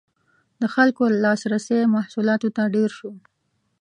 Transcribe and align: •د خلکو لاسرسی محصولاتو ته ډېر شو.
•د 0.61 0.63
خلکو 0.73 1.03
لاسرسی 1.23 1.79
محصولاتو 1.95 2.47
ته 2.55 2.63
ډېر 2.75 2.89
شو. 2.97 3.11